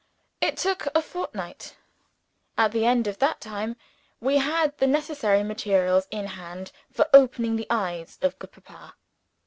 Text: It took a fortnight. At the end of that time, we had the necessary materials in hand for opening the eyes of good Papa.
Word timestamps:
It 0.41 0.57
took 0.57 0.87
a 0.95 1.01
fortnight. 1.03 1.75
At 2.57 2.71
the 2.71 2.87
end 2.87 3.05
of 3.05 3.19
that 3.19 3.39
time, 3.39 3.75
we 4.19 4.39
had 4.39 4.75
the 4.79 4.87
necessary 4.87 5.43
materials 5.43 6.07
in 6.09 6.25
hand 6.25 6.71
for 6.91 7.07
opening 7.13 7.55
the 7.55 7.67
eyes 7.69 8.17
of 8.23 8.39
good 8.39 8.51
Papa. 8.51 8.95